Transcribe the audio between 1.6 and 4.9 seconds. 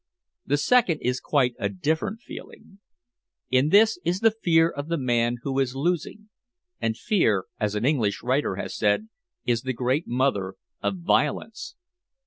different feeling. In this is the fear of